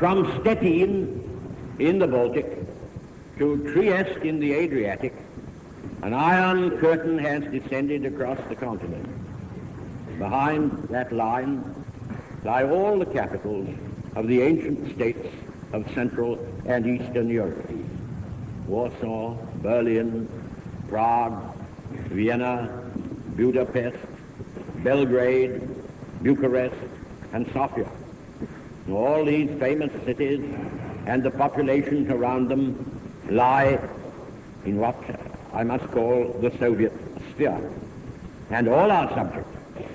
[0.00, 1.22] from Stettin
[1.78, 2.46] in the Baltic
[3.36, 5.14] to Trieste in the Adriatic,
[6.00, 9.06] an iron curtain has descended across the continent.
[10.18, 11.62] Behind that line
[12.44, 13.68] lie all the capitals
[14.16, 15.28] of the ancient states
[15.74, 17.70] of Central and Eastern Europe.
[18.66, 20.26] Warsaw, Berlin,
[20.88, 21.54] Prague,
[22.08, 22.90] Vienna,
[23.36, 23.98] Budapest,
[24.82, 25.60] Belgrade,
[26.22, 26.74] Bucharest,
[27.34, 27.90] and Sofia.
[28.92, 30.40] All these famous cities
[31.06, 33.78] and the populations around them lie
[34.64, 34.96] in what
[35.52, 36.92] I must call the Soviet
[37.30, 37.70] sphere.
[38.50, 39.46] And all are subject,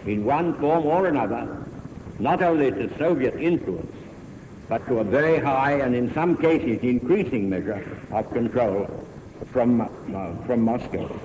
[0.06, 1.66] in one form or another,
[2.20, 3.96] not only to Soviet influence,
[4.70, 8.90] but to a very high and in some cases increasing measure of control
[9.52, 11.20] from, uh, from Moscow.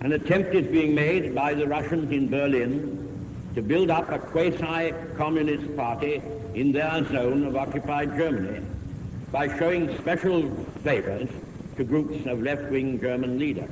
[0.00, 3.09] An attempt is being made by the Russians in Berlin
[3.54, 6.22] to build up a quasi-communist party
[6.54, 8.64] in their zone of occupied Germany
[9.32, 10.50] by showing special
[10.82, 11.28] favors
[11.76, 13.70] to groups of left-wing German leaders.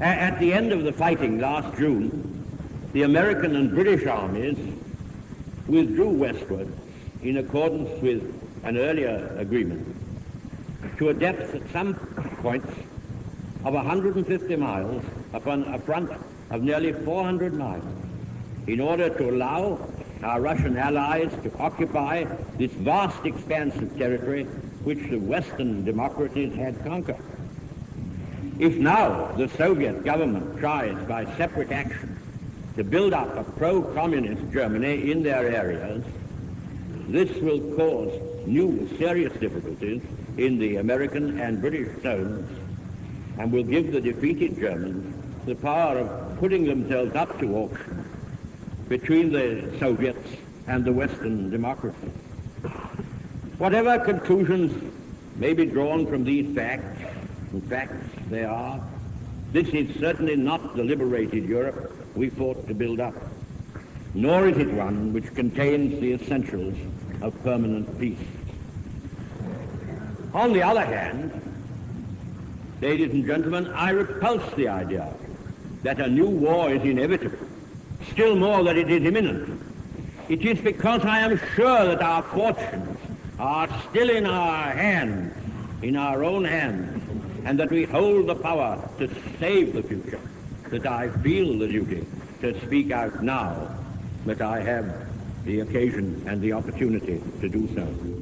[0.00, 2.46] At the end of the fighting last June,
[2.92, 4.56] the American and British armies
[5.66, 6.72] withdrew westward
[7.22, 8.22] in accordance with
[8.64, 9.86] an earlier agreement
[10.98, 11.94] to a depth at some
[12.42, 12.72] points
[13.64, 16.10] of 150 miles upon a front
[16.50, 17.84] of nearly 400 miles
[18.68, 19.78] in order to allow
[20.22, 22.24] our Russian allies to occupy
[22.58, 24.44] this vast expanse of territory
[24.84, 27.16] which the Western democracies had conquered.
[28.58, 32.18] If now the Soviet government tries by separate action
[32.76, 36.04] to build up a pro-communist Germany in their areas,
[37.08, 38.12] this will cause
[38.46, 40.02] new serious difficulties
[40.36, 42.48] in the American and British zones
[43.38, 45.14] and will give the defeated Germans
[45.46, 48.07] the power of putting themselves up to auction
[48.88, 50.28] between the Soviets
[50.66, 52.10] and the Western democracies.
[53.58, 54.72] Whatever conclusions
[55.36, 57.02] may be drawn from these facts,
[57.52, 57.92] in fact
[58.30, 58.80] they are,
[59.52, 63.14] this is certainly not the liberated Europe we fought to build up,
[64.14, 66.74] nor is it one which contains the essentials
[67.20, 68.18] of permanent peace.
[70.34, 71.32] On the other hand,
[72.80, 75.12] ladies and gentlemen, I repulse the idea
[75.82, 77.48] that a new war is inevitable
[78.10, 79.60] still more that it is imminent.
[80.28, 82.98] It is because I am sure that our fortunes
[83.38, 85.34] are still in our hands,
[85.82, 87.02] in our own hands,
[87.44, 89.08] and that we hold the power to
[89.38, 90.20] save the future,
[90.70, 92.04] that I feel the duty
[92.40, 93.74] to speak out now,
[94.26, 95.06] that I have
[95.44, 98.17] the occasion and the opportunity to do so.